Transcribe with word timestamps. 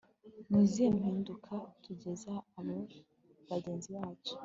ni 0.49 0.59
izihe 0.65 0.89
mpinduka 0.97 1.53
duteza 1.83 2.33
abo 2.59 2.77
bagenzi 3.49 3.89
bacu 3.97 4.33